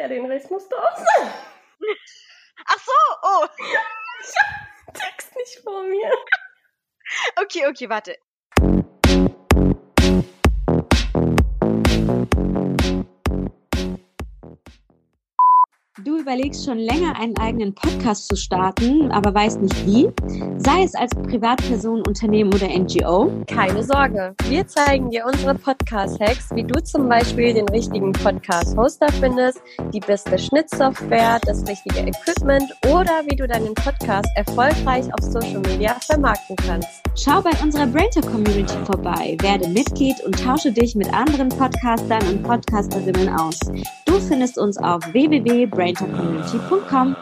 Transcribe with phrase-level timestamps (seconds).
[0.00, 1.30] Ja, den Rest musst du auch sagen.
[2.64, 3.46] Ach so, oh.
[3.58, 6.10] Ich hab den Text nicht vor mir.
[7.36, 8.16] Okay, okay, warte.
[16.04, 20.08] Du überlegst schon länger, einen eigenen Podcast zu starten, aber weißt nicht wie?
[20.56, 23.30] Sei es als Privatperson, Unternehmen oder NGO?
[23.46, 29.60] Keine Sorge, wir zeigen dir unsere Podcast-Hacks, wie du zum Beispiel den richtigen Podcast-Hoster findest,
[29.92, 35.94] die beste Schnittsoftware, das richtige Equipment oder wie du deinen Podcast erfolgreich auf Social Media
[36.00, 37.02] vermarkten kannst.
[37.16, 42.42] Schau bei unserer Brainter Community vorbei, werde Mitglied und tausche dich mit anderen Podcastern und
[42.42, 43.58] Podcasterinnen aus.
[44.06, 45.00] Du findest uns auf
[45.90, 47.16] www.braintercommunity.com.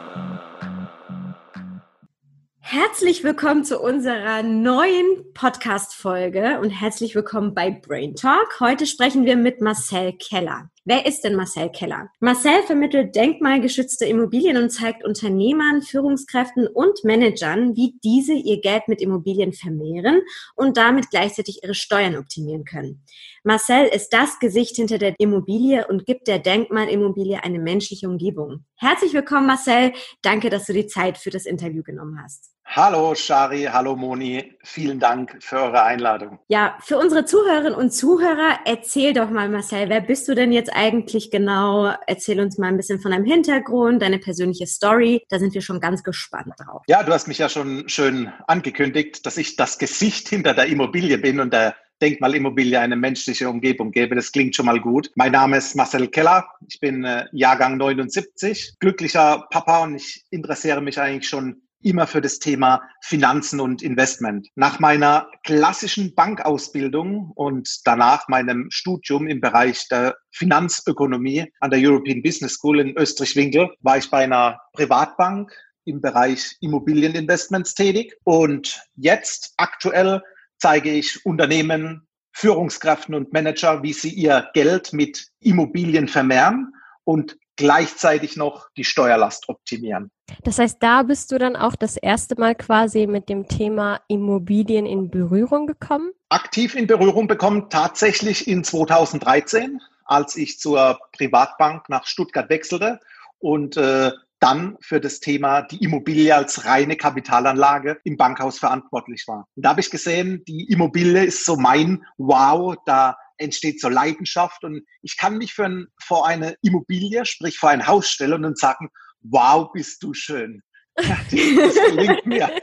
[2.61, 8.61] Herzlich willkommen zu unserer neuen Podcast-Folge und herzlich willkommen bei Brain Talk.
[8.61, 10.71] Heute sprechen wir mit Marcel Keller.
[10.91, 12.09] Wer ist denn Marcel Keller?
[12.19, 19.03] Marcel vermittelt denkmalgeschützte Immobilien und zeigt Unternehmern, Führungskräften und Managern, wie diese ihr Geld mit
[19.03, 20.23] Immobilien vermehren
[20.57, 23.05] und damit gleichzeitig ihre Steuern optimieren können.
[23.45, 28.65] Marcel ist das Gesicht hinter der Immobilie und gibt der Denkmalimmobilie eine menschliche Umgebung.
[28.77, 29.93] Herzlich willkommen, Marcel.
[30.23, 32.51] Danke, dass du die Zeit für das Interview genommen hast.
[32.71, 36.39] Hallo Shari, hallo Moni, vielen Dank für eure Einladung.
[36.49, 40.71] Ja, für unsere Zuhörerinnen und Zuhörer, erzähl doch mal, Marcel, wer bist du denn jetzt
[40.75, 41.95] eigentlich genau?
[42.07, 45.23] Erzähl uns mal ein bisschen von deinem Hintergrund, deine persönliche Story.
[45.31, 46.83] Da sind wir schon ganz gespannt drauf.
[46.89, 51.17] Ja, du hast mich ja schon schön angekündigt, dass ich das Gesicht hinter der Immobilie
[51.17, 54.15] bin und der Denkmalimmobilie eine menschliche Umgebung gebe.
[54.15, 55.11] Das klingt schon mal gut.
[55.15, 56.47] Mein Name ist Marcel Keller.
[56.69, 62.21] Ich bin äh, Jahrgang 79, glücklicher Papa und ich interessiere mich eigentlich schon immer für
[62.21, 64.49] das Thema Finanzen und Investment.
[64.55, 72.23] Nach meiner klassischen Bankausbildung und danach meinem Studium im Bereich der Finanzökonomie an der European
[72.23, 75.53] Business School in Österreich-Winkel war ich bei einer Privatbank
[75.85, 80.23] im Bereich Immobilieninvestments tätig und jetzt aktuell
[80.59, 86.73] zeige ich Unternehmen, Führungskräften und Manager, wie sie ihr Geld mit Immobilien vermehren
[87.05, 90.11] und gleichzeitig noch die Steuerlast optimieren.
[90.45, 94.87] Das heißt, da bist du dann auch das erste Mal quasi mit dem Thema Immobilien
[94.87, 96.13] in Berührung gekommen?
[96.31, 103.01] Aktiv in Berührung bekommen tatsächlich in 2013, als ich zur Privatbank nach Stuttgart wechselte
[103.39, 109.49] und äh, dann für das Thema die Immobilie als reine Kapitalanlage im Bankhaus verantwortlich war.
[109.57, 114.65] Und da habe ich gesehen, die Immobilie ist so mein Wow, da entsteht so Leidenschaft
[114.65, 118.59] und ich kann mich für ein, vor eine Immobilie, sprich vor ein Haus stellen und
[118.59, 118.91] sagen,
[119.21, 120.63] wow, bist du schön.
[121.01, 122.51] Ja, das gelingt mir.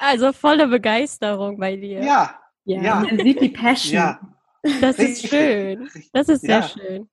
[0.00, 2.02] Also volle Begeisterung bei dir.
[2.02, 2.40] Ja.
[2.64, 2.94] Ja, ja.
[3.00, 3.94] man sieht die Passion.
[3.94, 4.20] Ja.
[4.80, 5.88] Das ist schön.
[6.12, 6.68] Das ist sehr ja.
[6.68, 7.08] schön.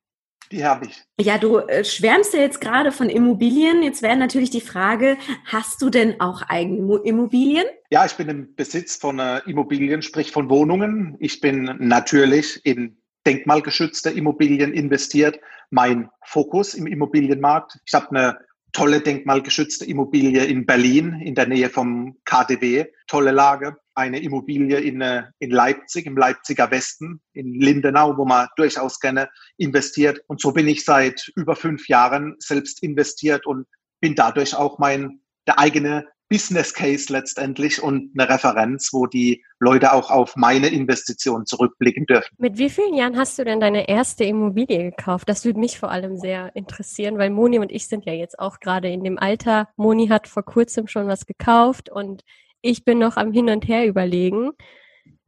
[0.51, 1.01] Die habe ich.
[1.19, 3.83] Ja, du äh, schwärmst ja jetzt gerade von Immobilien.
[3.83, 7.65] Jetzt wäre natürlich die Frage, hast du denn auch eigene Immobilien?
[7.89, 11.15] Ja, ich bin im Besitz von äh, Immobilien, sprich von Wohnungen.
[11.19, 15.39] Ich bin natürlich in denkmalgeschützte Immobilien investiert.
[15.69, 17.79] Mein Fokus im Immobilienmarkt.
[17.85, 18.37] Ich habe eine
[18.73, 22.85] tolle denkmalgeschützte Immobilie in Berlin in der Nähe vom KDW.
[23.07, 28.47] Tolle Lage eine Immobilie in, äh, in Leipzig, im Leipziger Westen, in Lindenau, wo man
[28.55, 30.21] durchaus gerne investiert.
[30.27, 33.67] Und so bin ich seit über fünf Jahren selbst investiert und
[33.99, 39.91] bin dadurch auch mein, der eigene Business Case letztendlich und eine Referenz, wo die Leute
[39.91, 42.33] auch auf meine Investition zurückblicken dürfen.
[42.37, 45.27] Mit wie vielen Jahren hast du denn deine erste Immobilie gekauft?
[45.27, 48.61] Das würde mich vor allem sehr interessieren, weil Moni und ich sind ja jetzt auch
[48.61, 49.67] gerade in dem Alter.
[49.75, 52.23] Moni hat vor kurzem schon was gekauft und
[52.61, 54.51] ich bin noch am Hin und Her überlegen.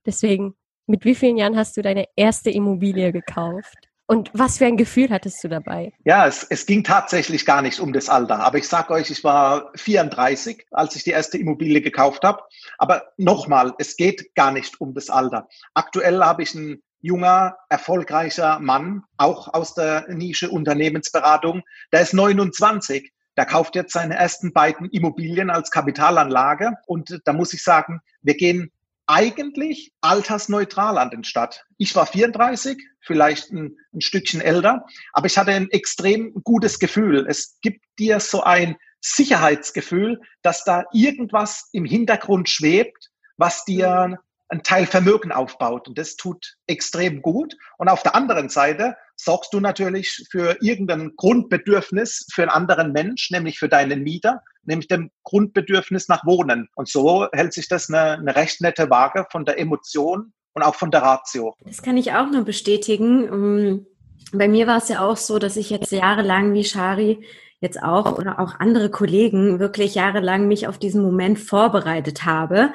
[0.05, 0.55] Deswegen,
[0.85, 3.77] mit wie vielen Jahren hast du deine erste Immobilie gekauft?
[4.05, 5.93] Und was für ein Gefühl hattest du dabei?
[6.03, 8.39] Ja, es, es ging tatsächlich gar nicht um das Alter.
[8.39, 12.43] Aber ich sage euch, ich war 34, als ich die erste Immobilie gekauft habe.
[12.77, 15.47] Aber nochmal, es geht gar nicht um das Alter.
[15.73, 21.61] Aktuell habe ich einen junger, erfolgreicher Mann, auch aus der Nische Unternehmensberatung.
[21.93, 26.73] Der ist 29 der kauft jetzt seine ersten beiden Immobilien als Kapitalanlage.
[26.85, 28.71] Und da muss ich sagen, wir gehen
[29.05, 31.65] eigentlich altersneutral an den Start.
[31.77, 37.25] Ich war 34, vielleicht ein, ein, Stückchen älter, aber ich hatte ein extrem gutes Gefühl.
[37.27, 44.63] Es gibt dir so ein Sicherheitsgefühl, dass da irgendwas im Hintergrund schwebt, was dir ein
[44.63, 45.87] Teil Vermögen aufbaut.
[45.87, 47.55] Und das tut extrem gut.
[47.77, 53.31] Und auf der anderen Seite sorgst du natürlich für irgendein Grundbedürfnis für einen anderen Mensch,
[53.31, 56.69] nämlich für deinen Mieter, nämlich dem Grundbedürfnis nach Wohnen.
[56.75, 60.75] Und so hält sich das eine, eine recht nette Waage von der Emotion und auch
[60.75, 61.55] von der Ratio.
[61.65, 63.23] Das kann ich auch nur bestätigen.
[63.23, 63.85] Ähm,
[64.31, 67.25] bei mir war es ja auch so, dass ich jetzt jahrelang wie Shari
[67.59, 72.73] jetzt auch oder auch andere Kollegen wirklich jahrelang mich auf diesen Moment vorbereitet habe.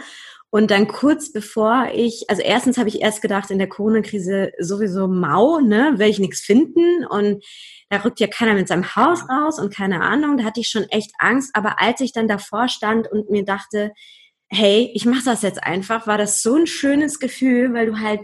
[0.51, 5.07] Und dann kurz bevor ich, also erstens habe ich erst gedacht, in der Corona-Krise sowieso
[5.07, 7.05] mau, ne, werde ich nichts finden.
[7.05, 7.45] Und
[7.91, 10.85] da rückt ja keiner mit seinem Haus raus und keine Ahnung, da hatte ich schon
[10.85, 11.51] echt Angst.
[11.53, 13.93] Aber als ich dann davor stand und mir dachte,
[14.49, 18.21] hey, ich mache das jetzt einfach, war das so ein schönes Gefühl, weil du halt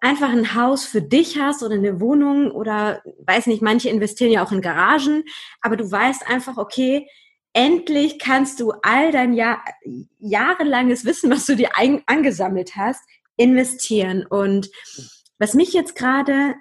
[0.00, 4.44] einfach ein Haus für dich hast oder eine Wohnung oder weiß nicht, manche investieren ja
[4.44, 5.24] auch in Garagen,
[5.60, 7.08] aber du weißt einfach, okay,
[7.52, 9.62] endlich kannst du all dein Jahr,
[10.18, 13.00] jahrelanges Wissen, was du dir ein, angesammelt hast,
[13.36, 14.26] investieren.
[14.26, 14.70] Und
[15.38, 16.54] was mich jetzt gerade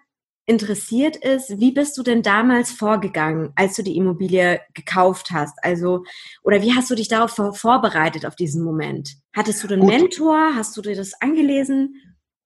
[0.46, 5.58] interessiert ist, wie bist du denn damals vorgegangen, als du die Immobilie gekauft hast?
[5.62, 6.04] Also,
[6.42, 9.18] oder wie hast du dich darauf vorbereitet, auf diesen Moment?
[9.36, 9.86] Hattest du den.
[9.86, 10.56] Mentor?
[10.56, 12.02] Hast du dir das angelesen?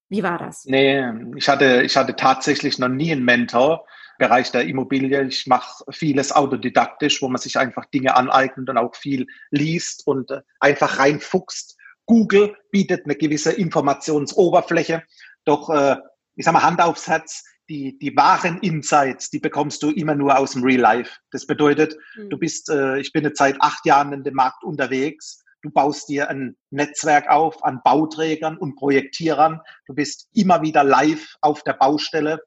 [0.09, 0.65] Wie war das?
[0.65, 1.05] Nee,
[1.38, 3.85] ich hatte, ich hatte tatsächlich noch nie einen Mentor
[4.21, 5.23] Bereich der Immobilie.
[5.23, 10.29] Ich mache vieles autodidaktisch, wo man sich einfach Dinge aneignet und auch viel liest und
[10.29, 11.75] äh, einfach reinfuchst.
[12.06, 15.01] Google bietet eine gewisse Informationsoberfläche,
[15.44, 15.95] doch äh,
[16.35, 20.38] ich sage mal Hand aufs Herz, die, die wahren Insights, die bekommst du immer nur
[20.38, 21.17] aus dem Real Life.
[21.31, 22.29] Das bedeutet, mhm.
[22.29, 26.09] du bist, äh, ich bin jetzt seit acht Jahren in dem Markt unterwegs Du baust
[26.09, 29.62] dir ein Netzwerk auf an Bauträgern und Projektierern.
[29.85, 32.41] Du bist immer wieder live auf der Baustelle.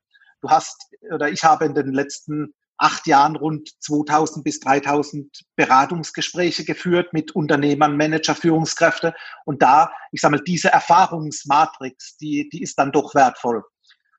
[0.45, 6.67] Du hast, oder ich habe in den letzten acht Jahren rund 2000 bis 3000 Beratungsgespräche
[6.67, 9.15] geführt mit Unternehmern, Manager, Führungskräfte.
[9.47, 13.63] Und da, ich sage mal, diese Erfahrungsmatrix, die, die ist dann doch wertvoll.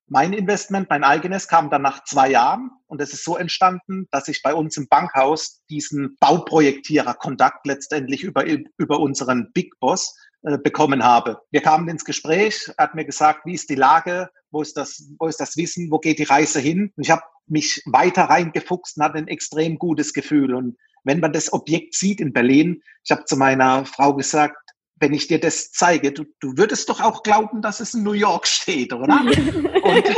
[0.08, 4.28] Mein Investment, mein eigenes, kam dann nach zwei Jahren und es ist so entstanden, dass
[4.28, 10.16] ich bei uns im Bankhaus diesen Bauprojektierer Kontakt letztendlich über, über unseren Big Boss
[10.64, 11.40] bekommen habe.
[11.52, 15.10] Wir kamen ins Gespräch, er hat mir gesagt, wie ist die Lage, wo ist das,
[15.20, 16.92] wo ist das Wissen, wo geht die Reise hin?
[16.96, 20.54] Und ich habe mich weiter reingefuchst und hatte ein extrem gutes Gefühl.
[20.54, 24.58] Und wenn man das Objekt sieht in Berlin, ich habe zu meiner Frau gesagt,
[24.98, 28.14] wenn ich dir das zeige, du, du würdest doch auch glauben, dass es in New
[28.14, 29.20] York steht, oder?
[29.84, 30.06] und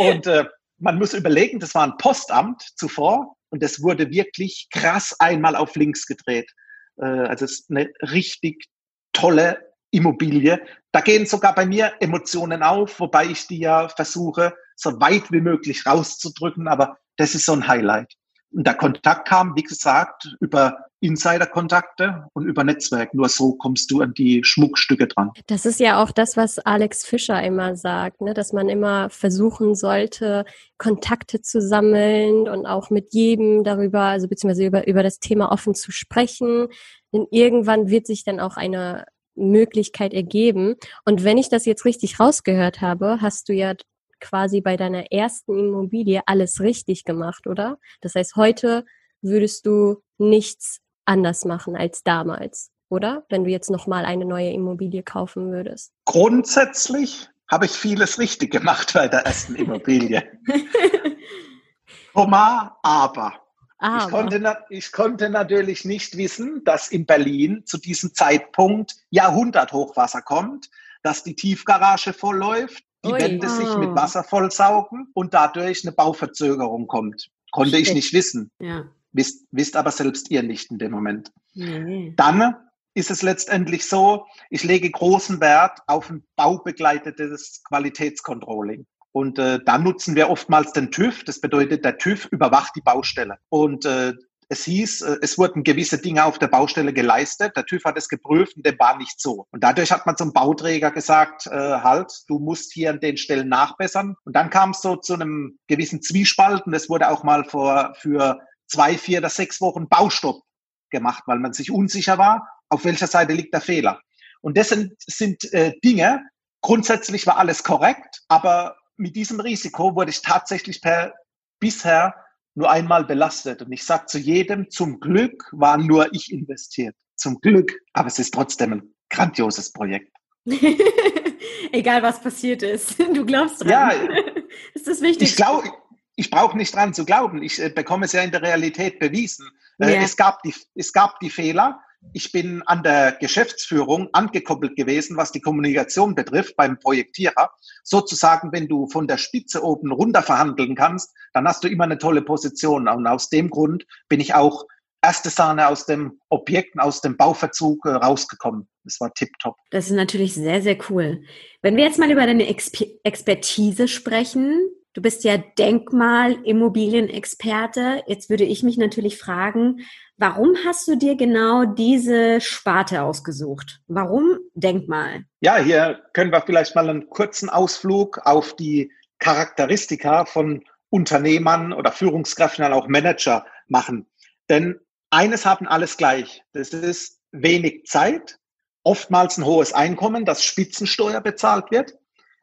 [0.00, 0.44] und äh,
[0.78, 5.76] man muss überlegen, das war ein Postamt zuvor und das wurde wirklich krass einmal auf
[5.76, 6.50] links gedreht.
[6.96, 8.66] Äh, also es ist eine richtig
[9.12, 10.60] tolle Immobilie.
[10.92, 15.40] Da gehen sogar bei mir Emotionen auf, wobei ich die ja versuche, so weit wie
[15.40, 18.14] möglich rauszudrücken, aber das ist so ein Highlight.
[18.52, 23.14] Und der Kontakt kam, wie gesagt, über Insider-Kontakte und über Netzwerk.
[23.14, 25.30] Nur so kommst du an die Schmuckstücke dran.
[25.46, 28.34] Das ist ja auch das, was Alex Fischer immer sagt, ne?
[28.34, 30.44] dass man immer versuchen sollte,
[30.78, 35.74] Kontakte zu sammeln und auch mit jedem darüber, also beziehungsweise über, über das Thema offen
[35.74, 36.68] zu sprechen.
[37.12, 40.76] Denn irgendwann wird sich dann auch eine Möglichkeit ergeben.
[41.04, 43.74] Und wenn ich das jetzt richtig rausgehört habe, hast du ja
[44.20, 47.78] quasi bei deiner ersten Immobilie alles richtig gemacht, oder?
[48.00, 48.84] Das heißt, heute
[49.22, 53.24] würdest du nichts anders machen als damals, oder?
[53.28, 55.92] Wenn du jetzt nochmal eine neue Immobilie kaufen würdest.
[56.04, 60.22] Grundsätzlich habe ich vieles richtig gemacht bei der ersten Immobilie.
[62.12, 63.39] Komma, aber.
[63.80, 64.04] Aber.
[64.04, 70.70] Ich, konnte, ich konnte natürlich nicht wissen, dass in Berlin zu diesem Zeitpunkt Jahrhunderthochwasser kommt,
[71.02, 73.20] dass die Tiefgarage vollläuft, die Ui.
[73.20, 73.50] Wände oh.
[73.50, 77.30] sich mit Wasser vollsaugen und dadurch eine Bauverzögerung kommt.
[77.50, 77.88] Konnte Shit.
[77.88, 78.50] ich nicht wissen.
[78.60, 78.84] Ja.
[79.12, 81.32] Wisst, wisst aber selbst ihr nicht in dem Moment.
[81.54, 82.12] Nee.
[82.16, 82.54] Dann
[82.94, 88.86] ist es letztendlich so, ich lege großen Wert auf ein baubegleitetes Qualitätscontrolling.
[89.12, 91.24] Und äh, da nutzen wir oftmals den TÜV.
[91.24, 93.38] Das bedeutet, der TÜV überwacht die Baustelle.
[93.48, 94.14] Und äh,
[94.48, 97.56] es hieß, äh, es wurden gewisse Dinge auf der Baustelle geleistet.
[97.56, 99.46] Der TÜV hat es geprüft und dem war nicht so.
[99.50, 103.48] Und dadurch hat man zum Bauträger gesagt, äh, halt, du musst hier an den Stellen
[103.48, 104.16] nachbessern.
[104.24, 107.94] Und dann kam es so zu einem gewissen Zwiespalt und es wurde auch mal vor,
[107.98, 110.42] für zwei, vier oder sechs Wochen Baustopp
[110.90, 114.00] gemacht, weil man sich unsicher war, auf welcher Seite liegt der Fehler.
[114.40, 116.22] Und das sind, sind äh, Dinge,
[116.60, 121.14] grundsätzlich war alles korrekt, aber mit diesem Risiko wurde ich tatsächlich per
[121.58, 122.14] bisher
[122.54, 123.62] nur einmal belastet.
[123.62, 126.94] Und ich sage zu jedem, zum Glück war nur ich investiert.
[127.16, 127.72] Zum Glück.
[127.92, 130.12] Aber es ist trotzdem ein grandioses Projekt.
[131.72, 132.98] Egal was passiert ist.
[133.14, 133.70] Du glaubst dran.
[133.70, 133.90] Ja,
[134.74, 135.30] ist das wichtig?
[135.30, 135.70] Ich glaube,
[136.16, 137.42] ich brauche nicht dran zu glauben.
[137.42, 139.48] Ich äh, bekomme es ja in der Realität bewiesen.
[139.78, 140.02] Äh, ja.
[140.02, 141.80] es, gab die, es gab die Fehler
[142.12, 147.50] ich bin an der Geschäftsführung angekoppelt gewesen, was die Kommunikation betrifft beim Projektierer.
[147.84, 151.98] Sozusagen, wenn du von der Spitze oben runter verhandeln kannst, dann hast du immer eine
[151.98, 152.88] tolle Position.
[152.88, 154.64] Und aus dem Grund bin ich auch
[155.02, 158.68] erste Sahne aus dem Objekt, aus dem Bauverzug äh, rausgekommen.
[158.84, 159.56] Das war tipptopp.
[159.70, 161.22] Das ist natürlich sehr, sehr cool.
[161.62, 164.58] Wenn wir jetzt mal über deine Exp Expertise sprechen,
[164.92, 168.02] Du bist ja Denkmal-Immobilienexperte.
[168.08, 169.86] Jetzt würde ich mich natürlich fragen,
[170.20, 173.80] warum hast du dir genau diese Sparte ausgesucht?
[173.88, 175.24] Warum Denkmal?
[175.40, 181.90] Ja, hier können wir vielleicht mal einen kurzen Ausflug auf die Charakteristika von Unternehmern oder
[181.90, 184.06] Führungskräften, auch Manager machen.
[184.50, 186.42] Denn eines haben alles gleich.
[186.52, 188.38] Das ist wenig Zeit,
[188.82, 191.94] oftmals ein hohes Einkommen, das Spitzensteuer bezahlt wird.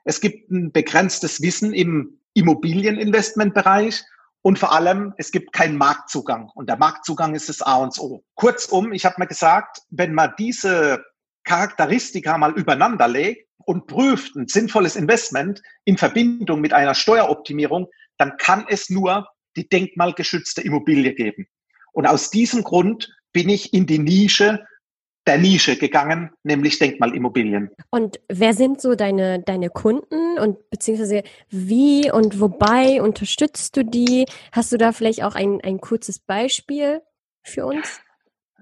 [0.03, 4.03] Es gibt ein begrenztes Wissen im Immobilieninvestmentbereich
[4.47, 6.49] und vor allem, es gibt keinen Marktzugang.
[6.55, 8.23] Und der Marktzugang ist das A und O.
[8.35, 11.03] Kurzum, ich habe mir gesagt, wenn man diese
[11.43, 17.87] Charakteristika mal übereinander legt und prüft ein sinnvolles Investment in Verbindung mit einer Steueroptimierung,
[18.17, 19.27] dann kann es nur
[19.57, 21.47] die denkmalgeschützte Immobilie geben.
[21.91, 24.65] Und aus diesem Grund bin ich in die Nische
[25.27, 27.69] der Nische gegangen, nämlich Denkmalimmobilien.
[27.89, 34.25] Und wer sind so deine, deine Kunden und beziehungsweise wie und wobei unterstützt du die?
[34.51, 37.01] Hast du da vielleicht auch ein, ein kurzes Beispiel
[37.43, 37.99] für uns?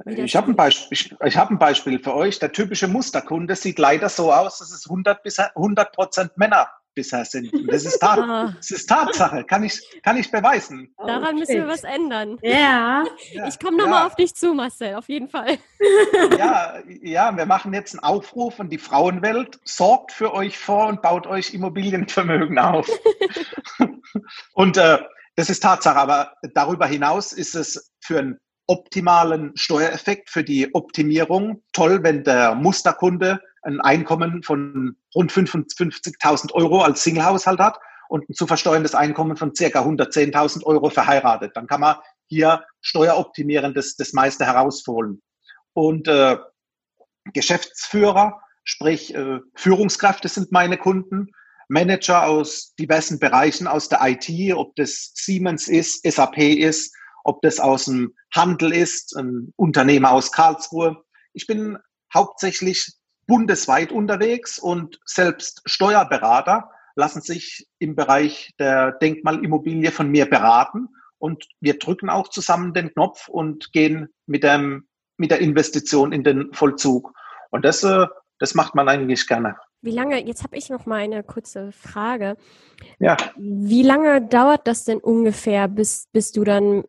[0.06, 2.40] Ich habe ein, Beispiel, ich, ich hab ein Beispiel für euch.
[2.40, 7.25] Der typische Musterkunde sieht leider so aus, dass es 100 bis 100 Prozent Männer bisher
[7.25, 7.52] sind.
[7.68, 8.54] das ist, Tat, ah.
[8.58, 10.94] das ist Tatsache, kann ich, kann ich beweisen.
[10.98, 12.40] Daran müssen wir was ändern.
[12.42, 13.06] Ja.
[13.48, 14.08] Ich komme nochmal ja.
[14.08, 15.58] auf dich zu, Marcel, auf jeden Fall.
[16.38, 21.02] Ja, ja, wir machen jetzt einen Aufruf und die Frauenwelt sorgt für euch vor und
[21.02, 22.90] baut euch Immobilienvermögen auf.
[24.54, 25.00] und äh,
[25.36, 31.62] das ist Tatsache, aber darüber hinaus ist es für einen optimalen Steuereffekt, für die Optimierung
[31.72, 37.80] toll, wenn der Musterkunde ein Einkommen von rund 55.000 Euro als Singlehaushalt hat
[38.10, 41.52] und ein zu versteuerndes Einkommen von circa 110.000 Euro verheiratet.
[41.56, 45.22] Dann kann man hier steueroptimieren das, meiste herausholen.
[45.74, 46.38] Und äh,
[47.34, 51.32] Geschäftsführer, sprich äh, Führungskräfte sind meine Kunden,
[51.68, 57.60] Manager aus diversen Bereichen aus der IT, ob das Siemens ist, SAP ist, ob das
[57.60, 61.04] aus dem Handel ist, ein Unternehmer aus Karlsruhe.
[61.34, 61.80] Ich bin
[62.14, 62.94] hauptsächlich
[63.27, 71.48] bundesweit unterwegs und selbst Steuerberater lassen sich im Bereich der Denkmalimmobilie von mir beraten und
[71.60, 76.53] wir drücken auch zusammen den Knopf und gehen mit, dem, mit der Investition in den
[76.53, 77.13] Vollzug.
[77.51, 78.05] Und das, äh,
[78.39, 79.55] das macht man eigentlich gerne.
[79.82, 82.38] Wie lange, jetzt habe ich noch mal eine kurze Frage.
[83.00, 83.17] Ja.
[83.38, 86.84] Wie lange dauert das denn ungefähr, bis, bis du dann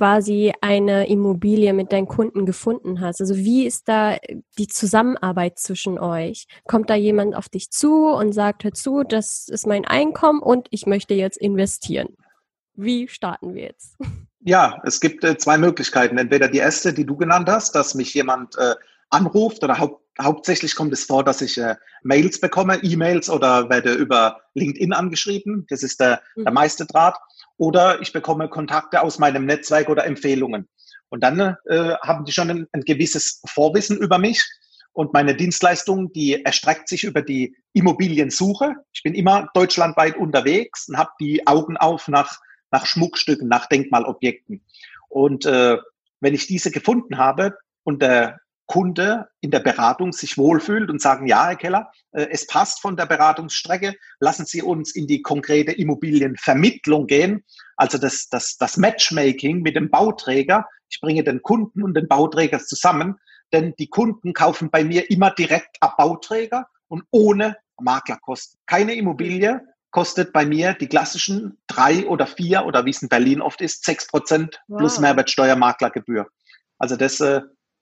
[0.00, 3.20] quasi eine Immobilie mit deinen Kunden gefunden hast?
[3.20, 4.16] Also wie ist da
[4.56, 6.46] die Zusammenarbeit zwischen euch?
[6.66, 10.68] Kommt da jemand auf dich zu und sagt, hör zu, das ist mein Einkommen und
[10.70, 12.16] ich möchte jetzt investieren?
[12.72, 13.98] Wie starten wir jetzt?
[14.40, 16.16] Ja, es gibt äh, zwei Möglichkeiten.
[16.16, 18.76] Entweder die erste, die du genannt hast, dass mich jemand äh,
[19.10, 23.92] anruft oder hau hauptsächlich kommt es vor, dass ich äh, Mails bekomme, E-Mails oder werde
[23.92, 25.66] über LinkedIn angeschrieben.
[25.68, 26.44] Das ist der, mhm.
[26.44, 27.18] der meiste Draht
[27.60, 30.66] oder ich bekomme Kontakte aus meinem Netzwerk oder Empfehlungen.
[31.10, 34.42] Und dann äh, haben die schon ein, ein gewisses Vorwissen über mich.
[34.92, 38.76] Und meine Dienstleistung, die erstreckt sich über die Immobiliensuche.
[38.94, 42.40] Ich bin immer deutschlandweit unterwegs und habe die Augen auf nach,
[42.70, 44.64] nach Schmuckstücken, nach Denkmalobjekten.
[45.10, 45.76] Und äh,
[46.20, 48.40] wenn ich diese gefunden habe und der
[48.70, 52.96] Kunde in der Beratung sich wohlfühlt und sagen, ja, Herr Keller, äh, es passt von
[52.96, 59.62] der Beratungsstrecke, lassen Sie uns in die konkrete Immobilienvermittlung gehen, also das, das, das Matchmaking
[59.62, 60.68] mit dem Bauträger.
[60.88, 63.16] Ich bringe den Kunden und den Bauträger zusammen,
[63.52, 68.60] denn die Kunden kaufen bei mir immer direkt ab Bauträger und ohne Maklerkosten.
[68.66, 73.40] Keine Immobilie kostet bei mir die klassischen drei oder vier oder wie es in Berlin
[73.40, 75.00] oft ist, sechs Prozent plus wow.
[75.00, 76.28] Mehrwertsteuermaklergebühr.
[76.78, 77.40] Also das äh,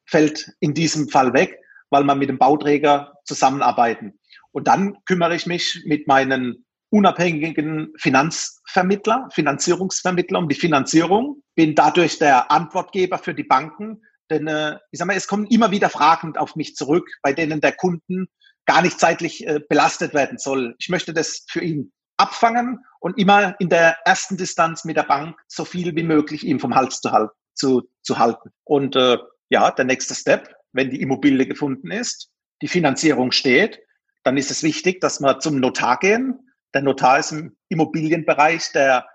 [0.09, 1.59] fällt in diesem Fall weg,
[1.91, 4.19] weil man mit dem Bauträger zusammenarbeiten.
[4.53, 12.19] Und dann kümmere ich mich mit meinen unabhängigen Finanzvermittler, Finanzierungsvermittler um die Finanzierung, bin dadurch
[12.19, 16.37] der Antwortgeber für die Banken, denn äh, ich sag mal, es kommen immer wieder Fragen
[16.37, 18.29] auf mich zurück, bei denen der Kunden
[18.67, 20.75] gar nicht zeitlich äh, belastet werden soll.
[20.79, 25.39] Ich möchte das für ihn abfangen und immer in der ersten Distanz mit der Bank
[25.47, 27.33] so viel wie möglich ihm vom Hals zu, halten.
[27.55, 28.51] Zu, zu halten.
[28.65, 29.19] Und äh,
[29.51, 32.31] ja, der nächste Step, wenn die Immobilie gefunden ist,
[32.63, 33.81] die Finanzierung steht,
[34.25, 36.39] dann ist es wichtig, dass wir zum Notar gehen.
[36.75, 39.07] Der Notar ist im Immobilienbereich der,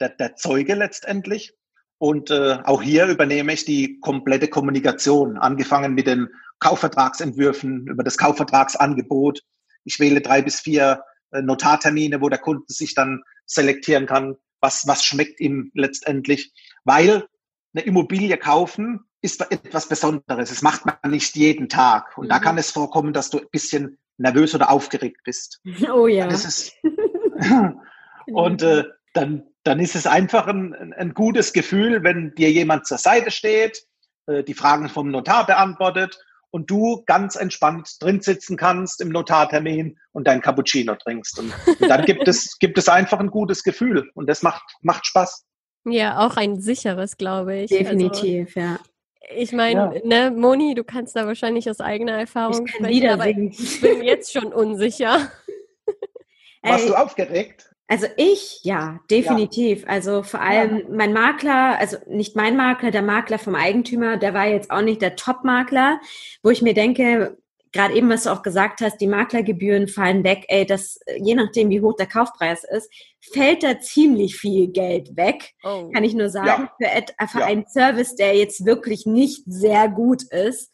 [0.00, 1.54] der, der Zeuge letztendlich.
[1.98, 8.18] Und äh, auch hier übernehme ich die komplette Kommunikation, angefangen mit den Kaufvertragsentwürfen, über das
[8.18, 9.40] Kaufvertragsangebot.
[9.84, 14.86] Ich wähle drei bis vier äh, Notartermine, wo der Kunde sich dann selektieren kann, was,
[14.86, 16.52] was schmeckt ihm letztendlich.
[16.84, 17.26] Weil
[17.74, 20.50] eine Immobilie kaufen ist etwas Besonderes.
[20.50, 22.18] Das macht man nicht jeden Tag.
[22.18, 22.30] Und mhm.
[22.30, 25.60] da kann es vorkommen, dass du ein bisschen nervös oder aufgeregt bist.
[25.92, 26.26] Oh ja.
[26.26, 26.72] Das ist.
[28.26, 32.98] Und äh, dann, dann ist es einfach ein, ein gutes Gefühl, wenn dir jemand zur
[32.98, 33.86] Seite steht,
[34.26, 36.18] äh, die Fragen vom Notar beantwortet
[36.50, 41.38] und du ganz entspannt drin sitzen kannst im Notartermin und dein Cappuccino trinkst.
[41.38, 45.06] Und, und dann gibt es, gibt es einfach ein gutes Gefühl und das macht, macht
[45.06, 45.44] Spaß.
[45.84, 47.70] Ja, auch ein sicheres, glaube ich.
[47.70, 48.78] Definitiv, also, ja.
[49.36, 50.00] Ich meine, ja.
[50.04, 54.32] ne, Moni, du kannst da wahrscheinlich aus eigener Erfahrung ich sprechen, aber ich bin jetzt
[54.32, 55.30] schon unsicher.
[56.62, 57.72] Warst du aufgeregt?
[57.88, 59.82] Also ich, ja, definitiv.
[59.82, 59.88] Ja.
[59.88, 60.84] Also vor allem ja.
[60.88, 65.02] mein Makler, also nicht mein Makler, der Makler vom Eigentümer, der war jetzt auch nicht
[65.02, 66.00] der Top-Makler,
[66.42, 67.36] wo ich mir denke,
[67.72, 71.70] gerade eben, was du auch gesagt hast, die Maklergebühren fallen weg, ey, das, je nachdem,
[71.70, 75.90] wie hoch der Kaufpreis ist, fällt da ziemlich viel Geld weg, oh.
[75.90, 77.06] kann ich nur sagen, ja.
[77.26, 80.70] für, für einen Service, der jetzt wirklich nicht sehr gut ist.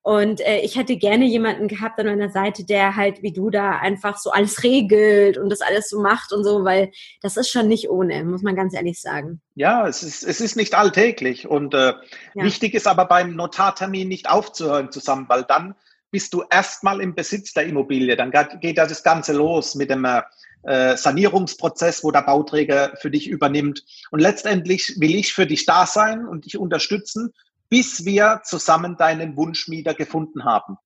[0.00, 3.72] Und äh, ich hätte gerne jemanden gehabt an meiner Seite, der halt wie du da
[3.72, 7.68] einfach so alles regelt und das alles so macht und so, weil das ist schon
[7.68, 9.42] nicht ohne, muss man ganz ehrlich sagen.
[9.54, 11.46] Ja, es ist, es ist nicht alltäglich.
[11.46, 11.92] Und äh,
[12.34, 12.42] ja.
[12.42, 15.74] wichtig ist aber beim Notartermin nicht aufzuhören zusammen, weil dann
[16.10, 18.16] bist du erstmal im Besitz der Immobilie.
[18.16, 23.84] Dann geht das Ganze los mit dem äh, Sanierungsprozess, wo der Bauträger für dich übernimmt.
[24.10, 27.32] Und letztendlich will ich für dich da sein und dich unterstützen
[27.68, 30.76] bis wir zusammen deinen Wunschmieter gefunden haben.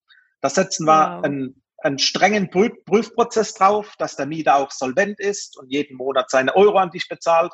[0.41, 1.25] Da setzen wir wow.
[1.25, 6.57] einen, einen strengen Prüfprozess drauf, dass der Mieter auch solvent ist und jeden Monat seine
[6.57, 7.53] Euro an dich bezahlt.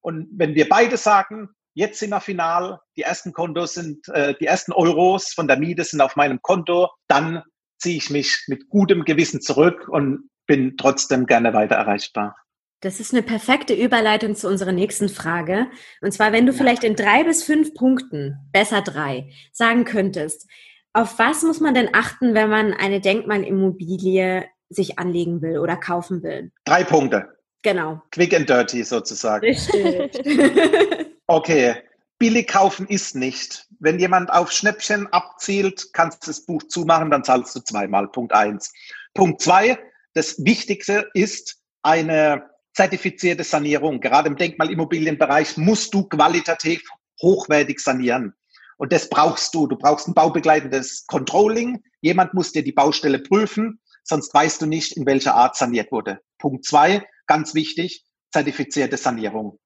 [0.00, 4.46] Und wenn wir beide sagen, jetzt sind wir final, die ersten Kontos sind, äh, die
[4.46, 7.42] ersten Euros von der Miete sind auf meinem Konto, dann
[7.78, 12.36] ziehe ich mich mit gutem Gewissen zurück und bin trotzdem gerne weiter erreichbar.
[12.80, 15.68] Das ist eine perfekte Überleitung zu unserer nächsten Frage.
[16.02, 16.58] Und zwar, wenn du ja.
[16.58, 20.46] vielleicht in drei bis fünf Punkten, besser drei, sagen könntest,
[20.92, 26.22] auf was muss man denn achten, wenn man eine Denkmalimmobilie sich anlegen will oder kaufen
[26.22, 26.52] will?
[26.64, 27.28] Drei Punkte.
[27.62, 28.02] Genau.
[28.10, 29.46] Quick and dirty sozusagen.
[29.46, 30.20] Richtig.
[31.26, 31.82] okay.
[32.18, 33.66] Billig kaufen ist nicht.
[33.80, 38.08] Wenn jemand auf Schnäppchen abzielt, kannst du das Buch zumachen, dann zahlst du zweimal.
[38.08, 38.72] Punkt eins.
[39.14, 39.78] Punkt zwei.
[40.14, 44.00] Das Wichtigste ist eine zertifizierte Sanierung.
[44.00, 46.82] Gerade im Denkmalimmobilienbereich musst du qualitativ
[47.20, 48.34] hochwertig sanieren.
[48.76, 49.66] Und das brauchst du.
[49.66, 51.82] Du brauchst ein baubegleitendes Controlling.
[52.00, 56.20] Jemand muss dir die Baustelle prüfen, sonst weißt du nicht, in welcher Art saniert wurde.
[56.38, 59.58] Punkt zwei, ganz wichtig, zertifizierte Sanierung.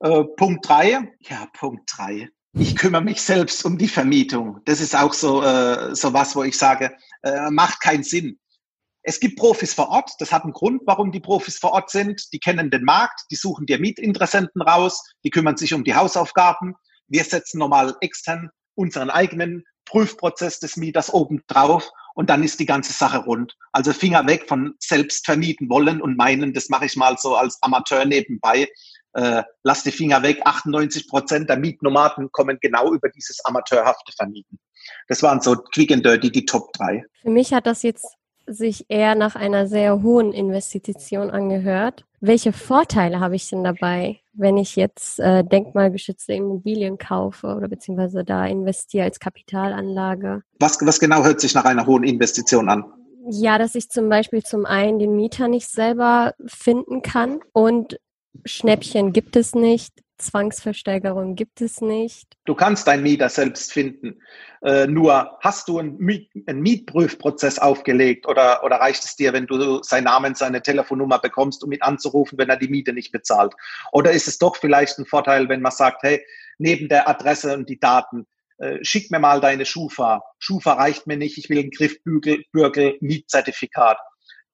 [0.00, 2.28] Äh, Punkt drei, ja, Punkt drei.
[2.54, 4.60] Ich kümmere mich selbst um die Vermietung.
[4.64, 8.38] Das ist auch so, äh, so was, wo ich sage, äh, macht keinen Sinn.
[9.02, 10.10] Es gibt Profis vor Ort.
[10.18, 12.32] Das hat einen Grund, warum die Profis vor Ort sind.
[12.32, 16.74] Die kennen den Markt, die suchen dir Mietinteressenten raus, die kümmern sich um die Hausaufgaben.
[17.06, 22.66] Wir setzen normal extern unseren eigenen Prüfprozess des Mieters oben drauf und dann ist die
[22.66, 23.56] ganze Sache rund.
[23.72, 27.58] Also Finger weg von selbst vermieten wollen und meinen, das mache ich mal so als
[27.62, 28.68] Amateur nebenbei.
[29.12, 30.40] Äh, lass die Finger weg.
[30.44, 34.58] 98 Prozent der Mietnomaden kommen genau über dieses amateurhafte Vermieten.
[35.08, 37.04] Das waren so quick and dirty die Top 3.
[37.22, 38.06] Für mich hat das jetzt
[38.46, 42.04] sich eher nach einer sehr hohen Investition angehört.
[42.20, 48.24] Welche Vorteile habe ich denn dabei, wenn ich jetzt äh, denkmalgeschützte Immobilien kaufe oder beziehungsweise
[48.24, 50.42] da investiere als Kapitalanlage?
[50.58, 52.84] Was, was genau hört sich nach einer hohen Investition an?
[53.28, 57.98] Ja, dass ich zum Beispiel zum einen den Mieter nicht selber finden kann und
[58.44, 60.02] Schnäppchen gibt es nicht.
[60.20, 62.36] Zwangsversteigerung gibt es nicht.
[62.44, 64.20] Du kannst deinen Mieter selbst finden.
[64.62, 69.46] Äh, nur hast du einen, Miet, einen, Mietprüfprozess aufgelegt oder, oder reicht es dir, wenn
[69.46, 73.54] du seinen Namen, seine Telefonnummer bekommst, um ihn anzurufen, wenn er die Miete nicht bezahlt?
[73.92, 76.22] Oder ist es doch vielleicht ein Vorteil, wenn man sagt, hey,
[76.58, 78.26] neben der Adresse und die Daten,
[78.58, 80.22] äh, schick mir mal deine Schufa.
[80.38, 83.98] Schufa reicht mir nicht, ich will ein Griffbügel, Bürgel, Mietzertifikat.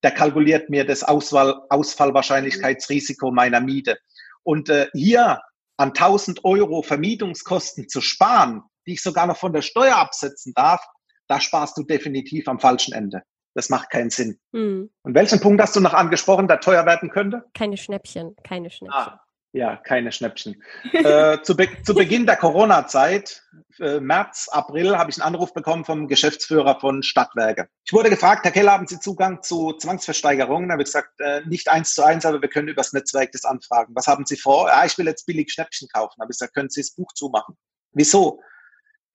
[0.03, 3.99] Der kalkuliert mir das Auswahl, Ausfallwahrscheinlichkeitsrisiko meiner Miete.
[4.43, 5.41] Und äh, hier
[5.77, 10.85] an 1000 Euro Vermietungskosten zu sparen, die ich sogar noch von der Steuer absetzen darf,
[11.29, 13.23] da sparst du definitiv am falschen Ende.
[13.55, 14.39] Das macht keinen Sinn.
[14.53, 14.91] Hm.
[15.03, 17.45] Und welchen Punkt hast du noch angesprochen, der teuer werden könnte?
[17.55, 18.95] Keine Schnäppchen, keine Schnäppchen.
[18.95, 19.21] Ah,
[19.57, 20.62] ja, keine Schnäppchen.
[20.92, 23.42] äh, zu, Be zu, Beginn der Corona-Zeit,
[23.81, 27.69] äh, März, April, habe ich einen Anruf bekommen vom Geschäftsführer von Stadtwerke.
[27.85, 30.69] Ich wurde gefragt, Herr Keller, haben Sie Zugang zu Zwangsversteigerungen?
[30.69, 33.47] Da habe ich gesagt, äh, nicht eins zu eins, aber wir können übers Netzwerk das
[33.47, 33.95] anfragen.
[33.95, 34.69] Was haben Sie vor?
[34.69, 36.14] Ja, ich will jetzt billig Schnäppchen kaufen.
[36.19, 37.57] Da habe ich gesagt, können Sie das Buch zumachen?
[37.92, 38.40] Wieso?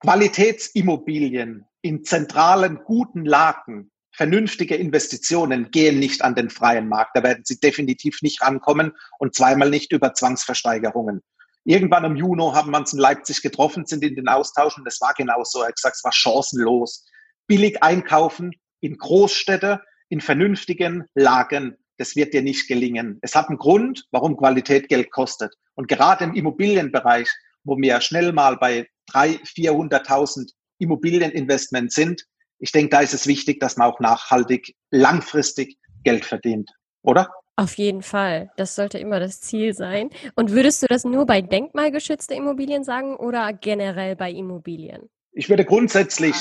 [0.00, 7.16] Qualitätsimmobilien in zentralen, guten Lagen vernünftige Investitionen gehen nicht an den freien Markt.
[7.16, 11.22] Da werden sie definitiv nicht rankommen und zweimal nicht über Zwangsversteigerungen.
[11.64, 15.00] Irgendwann im Juni haben wir uns in Leipzig getroffen, sind in den Austausch und das
[15.00, 15.60] war genau so.
[15.60, 17.06] Er hat gesagt, es war chancenlos.
[17.46, 21.76] Billig einkaufen in Großstädte, in vernünftigen Lagen.
[21.98, 23.18] das wird dir nicht gelingen.
[23.22, 25.54] Es hat einen Grund, warum Qualität Geld kostet.
[25.74, 27.28] Und gerade im Immobilienbereich,
[27.62, 32.26] wo wir schnell mal bei 300.000, 400.000 Immobilieninvestments sind,
[32.62, 36.70] ich denke, da ist es wichtig, dass man auch nachhaltig, langfristig Geld verdient,
[37.02, 37.28] oder?
[37.56, 38.50] Auf jeden Fall.
[38.56, 40.10] Das sollte immer das Ziel sein.
[40.36, 45.10] Und würdest du das nur bei denkmalgeschützten Immobilien sagen oder generell bei Immobilien?
[45.32, 46.36] Ich würde grundsätzlich,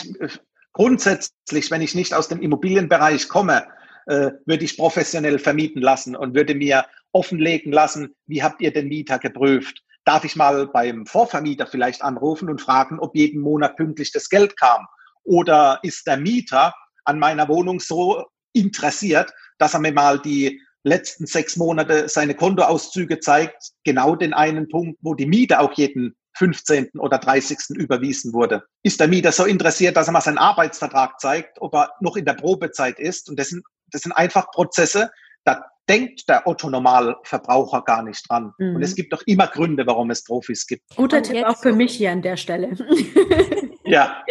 [0.73, 3.67] grundsätzlich, wenn ich nicht aus dem Immobilienbereich komme,
[4.05, 8.89] äh, würde ich professionell vermieten lassen und würde mir offenlegen lassen, wie habt ihr den
[8.89, 9.81] Mieter geprüft?
[10.05, 14.55] Darf ich mal beim Vorvermieter vielleicht anrufen und fragen, ob jeden Monat pünktlich das Geld
[14.59, 14.85] kam?
[15.23, 16.73] Oder ist der Mieter
[17.05, 23.19] an meiner Wohnung so interessiert, dass er mir mal die letzten sechs Monate seine Kontoauszüge
[23.19, 26.91] zeigt, genau den einen Punkt, wo die Miete auch jeden 15.
[26.97, 27.57] oder 30.
[27.75, 28.63] überwiesen wurde.
[28.83, 32.25] Ist der Mieter so interessiert, dass er mal seinen Arbeitsvertrag zeigt, ob er noch in
[32.25, 33.29] der Probezeit ist?
[33.29, 35.11] Und das sind, das sind einfach Prozesse,
[35.43, 38.53] da denkt der Otto-Normalverbraucher gar nicht dran.
[38.57, 38.75] Mhm.
[38.75, 40.83] Und es gibt doch immer Gründe, warum es Profis gibt.
[40.95, 42.71] Guter Und Tipp auch für mich hier an der Stelle.
[43.91, 44.23] ja,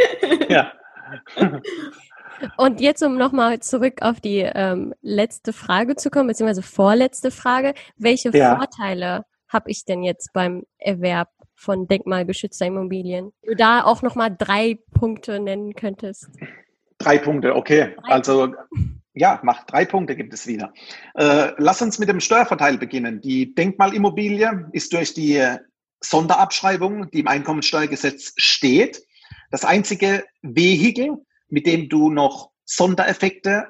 [0.48, 0.72] ja.
[2.56, 7.74] Und jetzt, um nochmal zurück auf die ähm, letzte Frage zu kommen, beziehungsweise vorletzte Frage.
[7.96, 8.56] Welche ja.
[8.56, 13.32] Vorteile habe ich denn jetzt beim Erwerb von denkmalgeschützter Immobilien?
[13.42, 16.30] Du da auch nochmal drei Punkte nennen könntest.
[16.98, 17.94] Drei Punkte, okay.
[18.02, 18.54] Drei also
[19.12, 20.72] ja, macht drei Punkte gibt es wieder.
[21.14, 23.20] Äh, lass uns mit dem Steuervorteil beginnen.
[23.20, 25.44] Die Denkmalimmobilie ist durch die
[26.00, 29.02] Sonderabschreibung, die im Einkommensteuergesetz steht,
[29.50, 31.16] das einzige Vehikel,
[31.48, 33.68] mit dem du noch Sondereffekte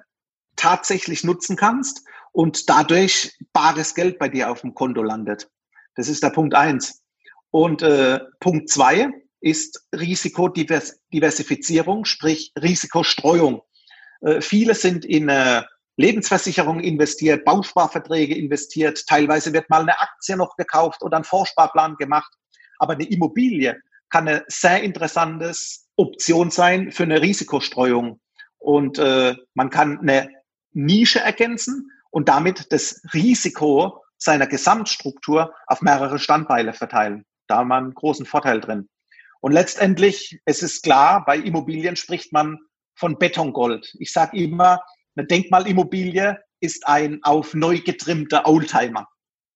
[0.57, 5.49] tatsächlich nutzen kannst und dadurch bares Geld bei dir auf dem Konto landet.
[5.97, 7.03] Das ist der Punkt eins.
[7.51, 13.63] Und äh, Punkt zwei ist Risikodiversifizierung, sprich Risikostreuung.
[14.21, 15.63] Äh, viele sind in äh,
[15.97, 22.33] Lebensversicherungen investiert, Bausparverträge investiert, teilweise wird mal eine Aktie noch gekauft oder ein Vorsparplan gemacht.
[22.79, 23.77] Aber eine Immobilie
[24.11, 28.21] kann eine sehr interessantes Option sein für eine Risikostreuung.
[28.59, 30.29] Und äh, man kann eine
[30.73, 37.25] Nische ergänzen und damit das Risiko seiner Gesamtstruktur auf mehrere Standbeile verteilen.
[37.47, 38.89] Da haben wir einen großen Vorteil drin.
[39.41, 42.59] Und letztendlich, es ist klar, bei Immobilien spricht man
[42.95, 43.95] von Betongold.
[43.99, 44.83] Ich sage immer,
[45.17, 49.09] eine Denkmalimmobilie ist ein auf neu getrimmter Oldtimer.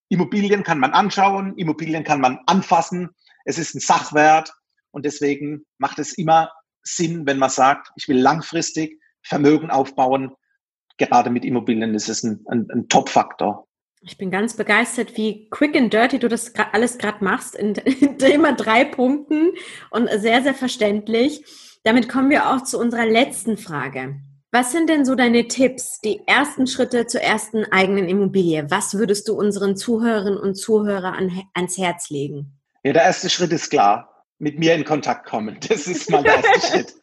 [0.08, 3.10] Immobilien kann man anschauen, Immobilien kann man anfassen,
[3.44, 4.52] es ist ein Sachwert
[4.90, 6.50] und deswegen macht es immer
[6.82, 10.34] Sinn, wenn man sagt, ich will langfristig Vermögen aufbauen.
[10.98, 13.66] Gerade mit Immobilien ist es ein, ein, ein Top-Faktor.
[14.00, 18.16] Ich bin ganz begeistert, wie quick and dirty du das alles gerade machst, in, in
[18.18, 19.52] immer drei Punkten
[19.90, 21.44] und sehr, sehr verständlich.
[21.84, 24.20] Damit kommen wir auch zu unserer letzten Frage.
[24.52, 28.70] Was sind denn so deine Tipps, die ersten Schritte zur ersten eigenen Immobilie?
[28.70, 32.60] Was würdest du unseren Zuhörerinnen und Zuhörern an, ans Herz legen?
[32.84, 34.10] Ja, der erste Schritt ist klar.
[34.38, 35.58] Mit mir in Kontakt kommen.
[35.68, 36.94] Das ist mal der erste Schritt.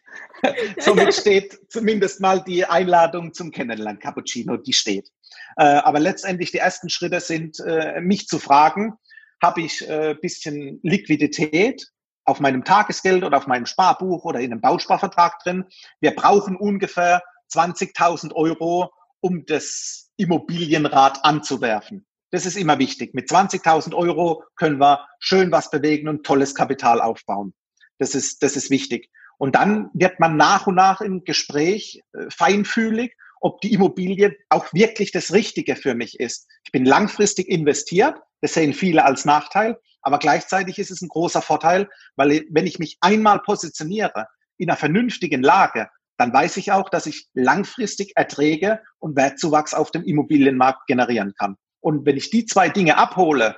[0.79, 5.09] Somit steht zumindest mal die Einladung zum Kennenlernen Cappuccino, die steht.
[5.57, 8.93] Äh, aber letztendlich die ersten Schritte sind, äh, mich zu fragen,
[9.41, 11.87] habe ich äh, bisschen Liquidität
[12.25, 15.65] auf meinem Tagesgeld oder auf meinem Sparbuch oder in einem Bausparvertrag drin.
[15.99, 22.05] Wir brauchen ungefähr 20.000 Euro, um das Immobilienrad anzuwerfen.
[22.31, 23.13] Das ist immer wichtig.
[23.13, 27.53] Mit 20.000 Euro können wir schön was bewegen und tolles Kapital aufbauen.
[27.99, 29.09] Das ist, das ist wichtig.
[29.37, 34.71] Und dann wird man nach und nach im Gespräch äh, feinfühlig, ob die Immobilie auch
[34.73, 36.47] wirklich das Richtige für mich ist.
[36.63, 38.15] Ich bin langfristig investiert.
[38.39, 39.77] Das sehen viele als Nachteil.
[40.01, 44.77] Aber gleichzeitig ist es ein großer Vorteil, weil wenn ich mich einmal positioniere in einer
[44.77, 50.87] vernünftigen Lage, dann weiß ich auch, dass ich langfristig Erträge und Wertzuwachs auf dem Immobilienmarkt
[50.87, 51.57] generieren kann.
[51.81, 53.57] Und wenn ich die zwei Dinge abhole,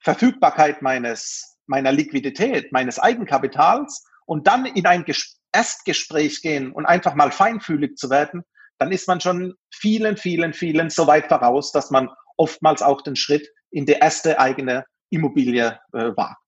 [0.00, 5.04] Verfügbarkeit meines, meiner Liquidität, meines Eigenkapitals und dann in ein
[5.52, 8.42] Erstgespräch gehen und einfach mal feinfühlig zu werden,
[8.78, 13.14] dann ist man schon vielen, vielen, vielen so weit voraus, dass man oftmals auch den
[13.14, 16.38] Schritt in die erste eigene Immobilie äh, wagt.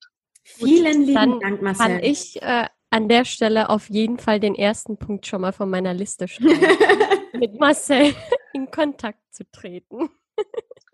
[0.44, 1.86] Vielen lieben dann Dank, Marcel.
[1.86, 5.68] Kann ich äh, an der Stelle auf jeden Fall den ersten Punkt schon mal von
[5.68, 6.60] meiner Liste schreiben,
[7.34, 8.14] mit Marcel
[8.54, 10.10] in Kontakt zu treten.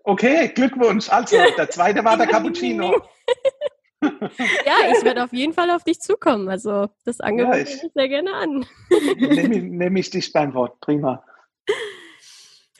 [0.03, 1.09] Okay, Glückwunsch.
[1.09, 3.01] Also, der zweite war der Cappuccino.
[4.01, 6.49] ja, ich werde auf jeden Fall auf dich zukommen.
[6.49, 8.65] Also, das Angebot ja, ich, nehme ich sehr gerne an.
[9.17, 10.79] Nehme nehm ich dich beim Wort.
[10.79, 11.23] Prima.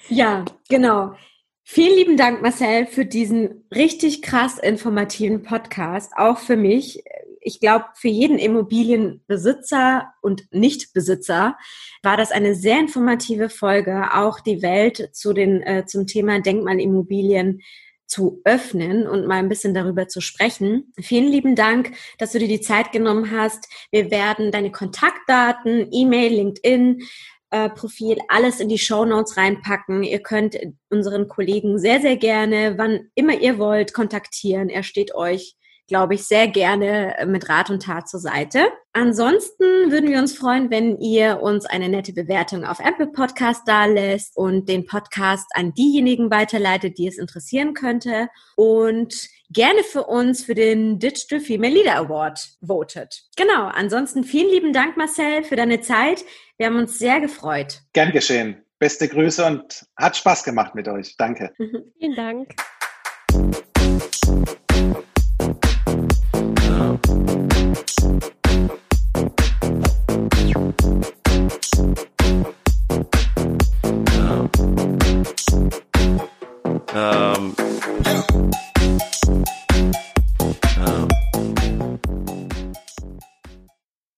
[0.08, 1.16] Ja, genau.
[1.64, 6.14] Vielen lieben Dank, Marcel, für diesen richtig krass informativen Podcast.
[6.18, 7.04] Auch für mich
[7.42, 11.58] ich glaube, für jeden Immobilienbesitzer und Nichtbesitzer
[12.04, 17.62] war das eine sehr informative Folge, auch die Welt zu den, äh, zum Thema Denkmalimmobilien
[18.10, 20.92] zu öffnen und mal ein bisschen darüber zu sprechen.
[21.00, 23.70] Vielen lieben Dank, dass du dir die Zeit genommen hast.
[23.92, 27.04] Wir werden deine Kontaktdaten, E-Mail, LinkedIn,
[27.52, 30.04] äh, Profil, alles in die Show Notes reinpacken.
[30.04, 30.58] Ihr könnt
[30.90, 34.70] unseren Kollegen sehr, sehr gerne, wann immer ihr wollt, kontaktieren.
[34.70, 35.56] Er steht euch
[35.90, 38.68] glaube ich, sehr gerne äh, mit Rat und Tat zur Seite.
[38.94, 43.86] Ansonsten würden wir uns freuen, wenn ihr uns eine nette Bewertung auf Apple Podcast da
[43.86, 50.46] lässt und den Podcast an diejenigen weiterleitet, die es interessieren könnte und gerne für uns
[50.46, 53.24] für den Digital Female Leader Award votet.
[53.36, 53.66] Genau.
[53.68, 56.24] Ansonsten vielen lieben Dank, Marcel, für deine Zeit.
[56.58, 57.82] Wir haben uns sehr gefreut.
[57.94, 58.64] Gern geschehen.
[58.80, 61.16] Beste Grüße und hat Spaß gemacht mit euch.
[61.18, 61.52] Danke.
[62.00, 62.56] Vielen Dank.